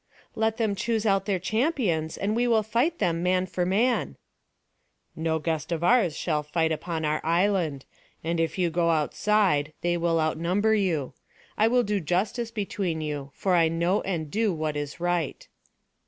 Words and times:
"Let 0.33 0.57
them 0.57 0.73
choose 0.73 1.05
out 1.05 1.25
their 1.25 1.37
champions, 1.37 2.17
and 2.17 2.35
we 2.35 2.47
will 2.47 2.63
fight 2.63 2.97
them, 2.97 3.21
man 3.21 3.45
for 3.45 3.67
man." 3.67 4.15
"No 5.15 5.37
guest 5.37 5.71
of 5.71 5.83
ours 5.83 6.17
shall 6.17 6.41
fight 6.41 6.71
upon 6.71 7.05
our 7.05 7.21
island; 7.23 7.85
and 8.23 8.39
if 8.39 8.57
you 8.57 8.71
go 8.71 8.89
outside, 8.89 9.73
they 9.81 9.97
will 9.97 10.19
outnumber 10.19 10.73
you. 10.73 11.13
I 11.55 11.67
will 11.67 11.83
do 11.83 11.99
justice 11.99 12.49
between 12.49 12.99
you; 13.01 13.29
for 13.35 13.53
I 13.53 13.67
know 13.67 14.01
and 14.01 14.31
do 14.31 14.51
what 14.51 14.75
is 14.75 14.99
right." 14.99 15.47